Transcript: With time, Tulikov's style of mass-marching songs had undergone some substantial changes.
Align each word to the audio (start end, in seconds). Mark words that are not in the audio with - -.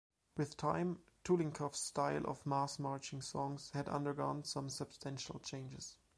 With 0.35 0.57
time, 0.57 0.97
Tulikov's 1.23 1.77
style 1.77 2.25
of 2.25 2.43
mass-marching 2.43 3.21
songs 3.21 3.69
had 3.75 3.87
undergone 3.87 4.43
some 4.43 4.67
substantial 4.67 5.37
changes. 5.37 5.95